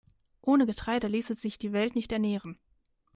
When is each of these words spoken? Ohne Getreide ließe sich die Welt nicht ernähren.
Ohne 0.41 0.65
Getreide 0.65 1.05
ließe 1.07 1.35
sich 1.35 1.59
die 1.59 1.73
Welt 1.73 1.93
nicht 1.93 2.11
ernähren. 2.11 2.57